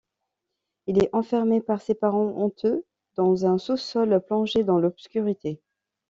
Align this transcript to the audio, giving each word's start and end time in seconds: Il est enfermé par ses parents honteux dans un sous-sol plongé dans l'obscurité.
Il 0.87 0.97
est 0.97 1.11
enfermé 1.13 1.61
par 1.61 1.79
ses 1.79 1.93
parents 1.93 2.33
honteux 2.41 2.83
dans 3.17 3.45
un 3.45 3.59
sous-sol 3.59 4.19
plongé 4.25 4.63
dans 4.63 4.79
l'obscurité. 4.79 5.61